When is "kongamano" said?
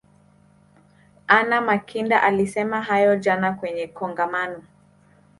3.87-4.63